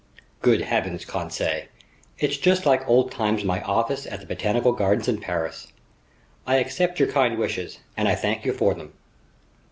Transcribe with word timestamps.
"Good 0.41 0.61
heavens, 0.61 1.05
Conseil, 1.05 1.65
it's 2.17 2.37
just 2.37 2.65
like 2.65 2.87
old 2.89 3.11
times 3.11 3.41
in 3.41 3.47
my 3.47 3.61
office 3.61 4.07
at 4.07 4.19
the 4.19 4.25
Botanical 4.25 4.71
Gardens 4.71 5.07
in 5.07 5.21
Paris! 5.21 5.73
I 6.47 6.55
accept 6.55 6.99
your 6.99 7.11
kind 7.11 7.37
wishes 7.37 7.77
and 7.95 8.07
I 8.07 8.15
thank 8.15 8.43
you 8.43 8.51
for 8.51 8.73
them. 8.73 8.93